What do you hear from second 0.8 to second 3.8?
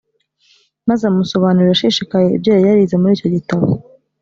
maze amusobanurira ashishikaye ibyo yari yarize muri icyo gitabo